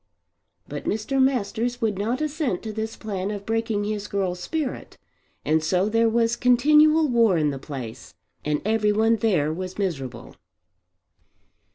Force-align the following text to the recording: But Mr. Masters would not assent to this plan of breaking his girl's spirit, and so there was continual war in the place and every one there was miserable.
But 0.67 0.85
Mr. 0.85 1.21
Masters 1.21 1.79
would 1.79 1.99
not 1.99 2.21
assent 2.21 2.63
to 2.63 2.73
this 2.73 2.95
plan 2.95 3.29
of 3.29 3.45
breaking 3.45 3.83
his 3.83 4.07
girl's 4.07 4.39
spirit, 4.39 4.97
and 5.45 5.63
so 5.63 5.89
there 5.89 6.09
was 6.09 6.35
continual 6.35 7.07
war 7.07 7.37
in 7.37 7.51
the 7.51 7.59
place 7.59 8.15
and 8.43 8.63
every 8.65 8.91
one 8.91 9.17
there 9.17 9.53
was 9.53 9.77
miserable. 9.77 10.37